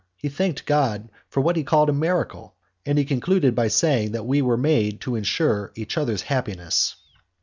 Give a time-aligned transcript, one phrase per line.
[0.17, 2.55] He thanked God for what he called a miracle,
[2.87, 6.95] and he concluded by saying that we were made to insure each other's happiness.